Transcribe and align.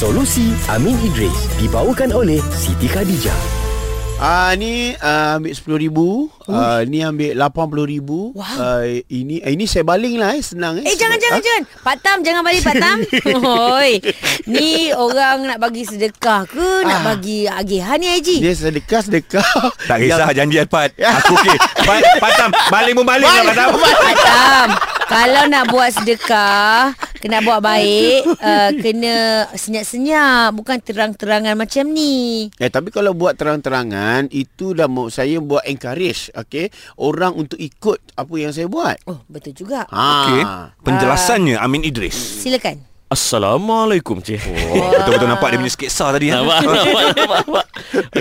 Solusi 0.00 0.48
Amin 0.66 0.96
Idris 0.98 1.28
dibawakan 1.60 2.08
oleh 2.14 2.40
Siti 2.50 2.88
Khadijah. 2.88 3.36
Ah 4.16 4.52
ni 4.52 4.92
uh, 4.94 5.36
ambil 5.36 5.52
RM10,000 5.54 5.96
uh, 6.46 6.80
Ni 6.84 7.00
ambil 7.00 7.32
RM80,000 7.34 8.08
Wow. 8.30 8.44
uh, 8.60 8.84
Ini 9.02 9.36
uh, 9.40 9.50
ini 9.50 9.64
saya 9.64 9.80
baling 9.80 10.16
lah 10.16 10.32
eh 10.32 10.44
Senang 10.44 10.76
eh 10.76 10.84
Eh 10.84 10.92
jangan 10.92 11.16
Sebab- 11.16 11.24
jangan 11.26 11.36
Ah, 11.36 11.44
jangan. 11.46 11.62
Pak 11.80 11.96
Tam 11.98 12.18
jangan 12.20 12.42
balik 12.42 12.60
Pak 12.60 12.76
Tam. 12.76 12.98
Hoi. 13.48 13.92
Ni 14.44 14.68
orang 14.92 15.44
nak 15.46 15.58
bagi 15.58 15.84
sedekah 15.84 16.44
ke 16.44 16.68
nak 16.84 16.96
Ah. 16.98 17.04
bagi 17.06 17.44
agihan 17.44 17.96
ni 17.96 18.08
Haji? 18.10 18.36
Dia 18.40 18.52
sedekah-sedekah 18.54 19.48
Tak 19.84 19.96
kisah 19.98 20.16
Yang- 20.26 20.52
janji 20.52 20.56
Pat 20.66 20.90
Aku 20.96 21.32
okey 21.34 21.56
Pat, 21.80 22.02
Patam 22.16 22.48
Baling 22.68 22.92
pun 22.94 23.04
baling 23.06 23.24
lah 23.24 23.44
Patam 23.46 23.68
Pak 23.74 24.16
Tam, 24.16 24.68
kalau 25.10 25.42
nak 25.44 25.64
buat 25.66 25.90
sedekah, 25.90 26.94
kena 27.20 27.44
buat 27.44 27.60
baik, 27.60 28.26
uh, 28.40 28.70
kena 28.82 29.46
senyap-senyap, 29.54 30.56
bukan 30.56 30.80
terang-terangan 30.80 31.54
macam 31.54 31.84
ni. 31.92 32.48
Eh 32.56 32.72
tapi 32.72 32.88
kalau 32.90 33.12
buat 33.12 33.36
terang-terangan 33.36 34.32
itu 34.32 34.72
dah 34.72 34.88
mau 34.88 35.12
saya 35.12 35.38
buat 35.38 35.62
encourage 35.68 36.32
okey 36.34 36.72
orang 36.98 37.36
untuk 37.36 37.60
ikut 37.60 38.16
apa 38.16 38.34
yang 38.40 38.50
saya 38.50 38.66
buat. 38.66 38.96
Oh, 39.06 39.20
betul 39.28 39.52
juga. 39.52 39.84
Ha. 39.92 40.00
Okey 40.00 40.42
Penjelasannya 40.80 41.56
Amin 41.60 41.84
Idris 41.84 42.16
Silakan. 42.16 42.89
Assalamualaikum 43.10 44.22
cik. 44.22 44.38
Oh, 44.70 44.86
Betul-betul 45.02 45.26
nampak 45.26 45.50
dia 45.50 45.58
punya 45.58 45.74
sketsa 45.74 46.14
tadi 46.14 46.30
ya? 46.30 46.46
Nampak, 46.46 46.62
nampak, 46.62 47.02
nampak, 47.18 47.38
nampak. 47.42 47.66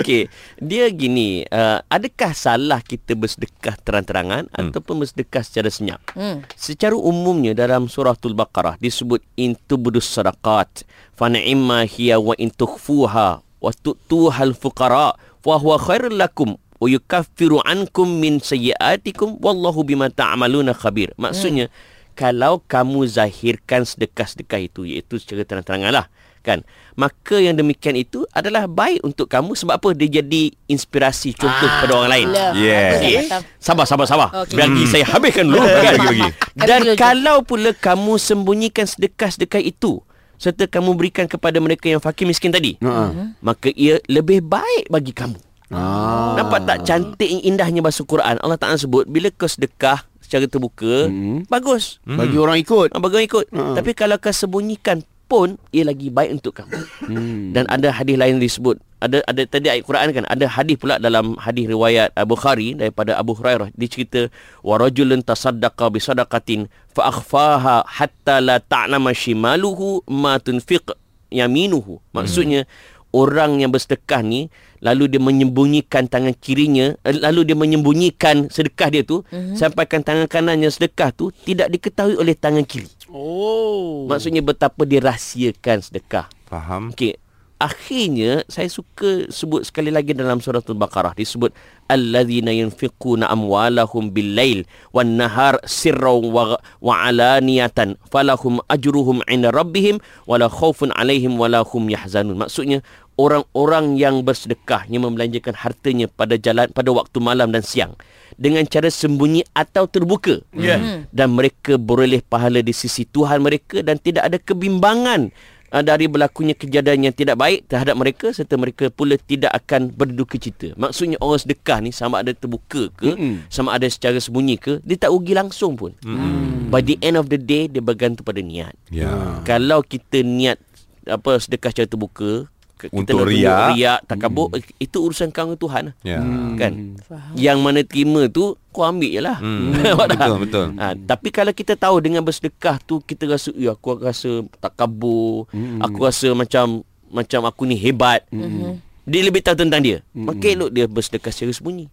Okey, 0.00 0.22
dia 0.64 0.88
gini, 0.88 1.44
uh, 1.44 1.84
adakah 1.92 2.32
salah 2.32 2.80
kita 2.80 3.12
bersedekah 3.12 3.76
terang-terangan 3.84 4.48
hmm. 4.48 4.72
ataupun 4.72 5.04
bersedekah 5.04 5.44
secara 5.44 5.68
senyap? 5.68 6.00
Hmm. 6.16 6.40
Secara 6.56 6.96
umumnya 6.96 7.52
dalam 7.52 7.84
suratul 7.92 8.32
Baqarah 8.32 8.80
disebut 8.80 9.20
in 9.36 9.60
tubdus 9.68 10.08
sadaqat 10.08 10.88
fa 11.12 11.28
ni'ma 11.28 11.84
hiya 11.84 12.16
wa 12.16 12.32
in 12.40 12.48
tukhfuha 12.48 13.44
wa 13.44 13.70
tu'tuhal 13.84 14.56
fuqara 14.56 15.20
fa 15.20 15.54
huwa 15.60 15.76
khairul 15.76 16.16
lakum 16.16 16.56
wa 16.80 16.88
yukaffiru 16.88 17.60
ankum 17.60 18.08
min 18.08 18.40
sayyiatikum 18.40 19.36
wallahu 19.44 19.84
bima 19.84 20.08
ta'maluna 20.08 20.72
khabir. 20.72 21.12
Maksudnya 21.20 21.68
hmm. 21.68 21.97
Kalau 22.18 22.58
kamu 22.66 23.06
zahirkan 23.06 23.86
sedekah-sedekah 23.86 24.58
itu 24.58 24.82
iaitu 24.82 25.22
secara 25.22 25.46
terang-terangan 25.46 25.94
lah 25.94 26.06
kan 26.42 26.66
maka 26.98 27.38
yang 27.38 27.54
demikian 27.54 27.94
itu 27.94 28.26
adalah 28.34 28.66
baik 28.66 29.06
untuk 29.06 29.30
kamu 29.30 29.54
sebab 29.54 29.78
apa 29.78 29.88
dia 29.94 30.18
jadi 30.18 30.50
inspirasi 30.66 31.30
contoh 31.38 31.68
Ah, 31.70 31.78
pada 31.86 31.92
orang 31.94 32.10
lain 32.10 32.26
Lah, 32.34 32.50
Yes. 32.58 33.30
Tam. 33.30 33.42
Sabar, 33.62 33.86
sabar, 33.86 34.06
sabar. 34.10 34.28
Okay. 34.42 34.58
Biar 34.58 34.66
hmm. 34.66 34.88
saya 34.90 35.04
habiskan 35.06 35.46
dulu. 35.46 35.62
Bagi, 35.62 35.84
kan? 35.86 35.94
bagi, 35.94 36.18
bagi. 36.18 36.30
Dan 36.58 36.80
kalau 36.98 37.36
pula 37.46 37.70
kamu 37.70 38.18
sembunyikan 38.18 38.86
sedekah-sedekah 38.88 39.62
itu 39.62 40.02
serta 40.38 40.66
kamu 40.66 40.94
berikan 40.98 41.26
kepada 41.30 41.58
mereka 41.58 41.90
yang 41.90 42.02
fakir 42.02 42.26
miskin 42.26 42.54
tadi, 42.54 42.78
Ha. 42.78 43.34
maka 43.42 43.74
ia 43.74 43.98
lebih 44.06 44.42
baik 44.42 44.86
bagi 44.90 45.10
kamu. 45.10 45.38
Ah. 45.68 46.32
Nampak 46.40 46.64
tak 46.64 46.78
cantik 46.88 47.28
indahnya 47.44 47.84
bahasa 47.84 48.00
Quran? 48.02 48.40
Allah 48.40 48.56
Taala 48.56 48.80
sebut 48.80 49.04
bila 49.04 49.28
kau 49.28 49.48
sedekah 49.48 50.04
secara 50.18 50.48
terbuka, 50.48 51.08
Hmm. 51.08 51.44
bagus. 51.48 52.00
Bagi 52.04 52.36
orang 52.36 52.60
ikut. 52.60 52.92
Ah, 52.92 53.00
Bagi 53.00 53.14
orang 53.20 53.28
ikut. 53.28 53.46
Ha. 53.52 53.80
Tapi 53.80 53.90
kalau 53.92 54.16
kau 54.16 54.32
sembunyikan 54.32 55.00
pun 55.28 55.60
ia 55.72 55.84
lagi 55.84 56.08
baik 56.08 56.40
untuk 56.40 56.56
kamu. 56.56 56.72
Hmm. 57.04 57.52
Dan 57.52 57.68
ada 57.68 57.92
hadis 57.92 58.16
lain 58.16 58.40
disebut 58.40 58.80
ada 58.98 59.22
ada 59.30 59.42
tadi 59.46 59.70
ayat 59.70 59.86
Quran 59.86 60.10
kan 60.10 60.24
ada 60.26 60.50
hadis 60.50 60.74
pula 60.74 60.98
dalam 60.98 61.38
hadis 61.38 61.70
riwayat 61.70 62.10
Abu 62.18 62.34
Bukhari 62.34 62.74
daripada 62.74 63.14
Abu 63.14 63.38
Hurairah 63.38 63.70
dia 63.78 63.86
cerita 63.86 64.26
wa 64.66 64.74
rajulun 64.74 65.22
tasaddaqa 65.22 65.86
bi 65.94 66.02
sadaqatin 66.02 66.66
fa 66.90 67.06
akhfaha 67.06 67.86
hatta 67.86 68.42
la 68.42 68.58
ta'lama 68.58 69.14
shimaluhu 69.14 70.02
ma 70.10 70.42
tunfiq 70.42 70.98
yaminuhu 71.30 72.02
maksudnya 72.10 72.66
orang 73.12 73.60
yang 73.62 73.72
bersedekah 73.72 74.20
ni 74.20 74.52
lalu 74.78 75.10
dia 75.10 75.20
menyembunyikan 75.20 76.06
tangan 76.06 76.34
kirinya 76.36 76.94
eh, 77.02 77.16
lalu 77.18 77.48
dia 77.48 77.56
menyembunyikan 77.58 78.52
sedekah 78.52 78.88
dia 78.92 79.02
tu 79.02 79.24
mm-hmm. 79.26 79.56
sampaikan 79.58 80.04
tangan 80.04 80.30
kanannya 80.30 80.70
sedekah 80.70 81.10
tu 81.10 81.34
tidak 81.44 81.72
diketahui 81.72 82.14
oleh 82.18 82.36
tangan 82.36 82.64
kiri 82.64 82.86
Oh. 83.08 84.04
maksudnya 84.04 84.44
betapa 84.44 84.84
dirahsiakan 84.84 85.80
sedekah 85.80 86.28
Faham 86.48 86.92
Okey. 86.92 87.20
Akhirnya 87.58 88.46
saya 88.46 88.70
suka 88.70 89.26
sebut 89.34 89.66
sekali 89.66 89.90
lagi 89.90 90.14
dalam 90.14 90.38
surah 90.38 90.62
Al-Baqarah 90.62 91.18
disebut 91.18 91.50
allazina 91.90 92.54
yunfiquna 92.54 93.26
amwalahum 93.26 94.14
bil-lail 94.14 94.62
wan-nahar 94.94 95.58
sirran 95.66 96.22
wa, 96.30 96.54
wa 96.78 96.94
alaniyatan 97.02 97.98
falahum 98.14 98.62
ajruhum 98.70 99.26
'inda 99.26 99.50
rabbihim 99.50 99.98
wala 100.30 100.46
khaufun 100.46 100.94
'alaihim 100.94 101.34
wala 101.34 101.66
hum 101.66 101.90
yahzanun. 101.90 102.38
Maksudnya 102.38 102.78
orang-orang 103.18 103.98
yang 103.98 104.22
bersedekah 104.22 104.86
yang 104.86 105.10
membelanjakan 105.10 105.58
hartanya 105.58 106.06
pada 106.06 106.38
jalan 106.38 106.70
pada 106.70 106.94
waktu 106.94 107.18
malam 107.18 107.50
dan 107.50 107.66
siang 107.66 107.98
dengan 108.38 108.62
cara 108.70 108.86
sembunyi 108.86 109.42
atau 109.50 109.90
terbuka. 109.90 110.46
Yeah. 110.54 111.10
Dan 111.10 111.34
mereka 111.34 111.74
beroleh 111.74 112.22
pahala 112.22 112.62
di 112.62 112.70
sisi 112.70 113.02
Tuhan 113.02 113.42
mereka 113.42 113.82
dan 113.82 113.98
tidak 113.98 114.30
ada 114.30 114.38
kebimbangan 114.38 115.34
uh, 115.72 115.84
dari 115.84 116.08
berlakunya 116.08 116.54
kejadian 116.56 117.08
yang 117.10 117.14
tidak 117.14 117.36
baik 117.36 117.68
terhadap 117.68 117.94
mereka 117.96 118.32
serta 118.32 118.56
mereka 118.56 118.88
pula 118.92 119.16
tidak 119.20 119.52
akan 119.54 119.92
berduka 119.92 120.36
cita. 120.40 120.72
Maksudnya 120.76 121.20
orang 121.20 121.40
sedekah 121.40 121.78
ni 121.84 121.90
sama 121.92 122.20
ada 122.20 122.32
terbuka 122.32 122.92
ke, 122.96 123.14
Mm-mm. 123.14 123.48
sama 123.52 123.76
ada 123.76 123.88
secara 123.88 124.16
sembunyi 124.20 124.56
ke, 124.60 124.80
dia 124.84 124.96
tak 124.96 125.12
rugi 125.12 125.32
langsung 125.36 125.76
pun. 125.76 125.92
Mm. 126.04 126.68
By 126.68 126.84
the 126.84 127.00
end 127.00 127.16
of 127.16 127.32
the 127.32 127.40
day 127.40 127.68
dia 127.68 127.80
bergantung 127.80 128.24
pada 128.24 128.44
niat. 128.44 128.76
Ya 128.92 129.40
Kalau 129.48 129.80
kita 129.80 130.20
niat 130.20 130.60
apa 131.08 131.40
sedekah 131.40 131.72
secara 131.72 131.88
terbuka, 131.88 132.48
kita 132.80 132.92
Untuk 132.92 133.18
nak 133.18 133.26
riak. 133.26 133.66
riak 133.70 133.98
takabur 134.04 134.46
hmm. 134.48 134.78
itu 134.78 134.96
urusan 134.96 135.28
kau 135.28 135.44
dengan 135.44 135.58
Tuhan 135.58 135.82
lah. 135.84 135.94
Ya 136.02 136.18
kan 136.54 136.72
Faham. 137.02 137.32
yang 137.34 137.58
mana 137.58 137.82
terima 137.82 138.26
tu 138.26 138.44
kau 138.68 138.82
ambil 138.82 139.08
je 139.08 139.20
lah 139.20 139.36
Hmm, 139.36 139.74
betul, 140.06 140.36
betul. 140.40 140.66
ha, 140.76 140.94
tapi 140.96 141.28
kalau 141.28 141.50
kita 141.50 141.74
tahu 141.74 141.98
dengan 141.98 142.20
bersedekah 142.20 142.78
tu 142.80 143.00
kita 143.00 143.26
rasa 143.26 143.50
ya 143.52 143.72
aku 143.72 143.96
rasa 143.96 144.30
tak 144.56 144.72
kabur 144.74 145.50
Hmm. 145.50 145.80
aku 145.80 145.98
rasa 146.00 146.30
macam 146.32 146.80
macam 147.08 147.40
aku 147.42 147.62
ni 147.64 147.74
hebat 147.74 148.22
Mhm. 148.28 148.87
Dia 149.08 149.24
lebih 149.24 149.40
tahu 149.40 149.56
tentang 149.56 149.80
dia 149.80 150.04
maka 150.12 150.44
elok 150.52 150.70
dia 150.70 150.84
bersedekah 150.84 151.32
secara 151.32 151.52
sembunyi. 151.56 151.86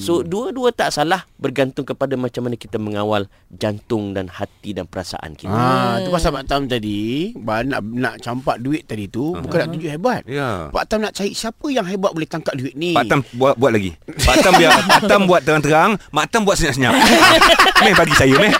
So 0.00 0.24
dua-dua 0.24 0.72
tak 0.72 0.96
salah 0.96 1.28
bergantung 1.36 1.84
kepada 1.84 2.16
macam 2.16 2.48
mana 2.48 2.56
kita 2.56 2.80
mengawal 2.80 3.28
jantung 3.52 4.16
dan 4.16 4.32
hati 4.32 4.72
dan 4.72 4.88
perasaan 4.88 5.36
kita. 5.36 5.52
Ah, 5.52 6.00
tu 6.00 6.08
pasal 6.08 6.32
Pak 6.32 6.44
Tam 6.48 6.64
tadi 6.64 7.32
nak 7.36 7.80
nak 7.84 8.14
campak 8.24 8.56
duit 8.62 8.88
tadi 8.88 9.12
tu 9.12 9.36
bukan 9.36 9.66
nak 9.66 9.68
tunjuk 9.76 9.90
hebat. 9.92 10.22
Ya 10.24 10.72
Pak 10.72 10.84
Tam 10.88 11.04
nak 11.04 11.12
cari 11.12 11.36
siapa 11.36 11.66
yang 11.68 11.84
hebat 11.84 12.16
boleh 12.16 12.28
tangkap 12.28 12.56
duit 12.56 12.72
ni. 12.72 12.96
Pak 12.96 13.04
Tam 13.10 13.20
buat 13.36 13.60
buat 13.60 13.70
lagi. 13.76 13.92
Pak 14.06 14.36
Tam 14.40 14.52
biar 14.56 14.72
Pak 14.90 15.00
Tam 15.04 15.20
buat 15.28 15.40
terang-terang, 15.44 16.00
Mak 16.14 16.26
Tam 16.32 16.42
buat 16.48 16.56
senyap-senyap. 16.56 16.94
meh 17.84 17.94
bagi 17.96 18.14
saya 18.16 18.34
meh. 18.40 18.52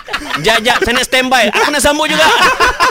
Jap 0.45 0.59
jap 0.61 0.77
saya 0.85 0.93
nak 0.99 1.05
standby. 1.07 1.45
Aku 1.49 1.69
nak 1.73 1.83
sambut 1.83 2.05
juga. 2.09 2.27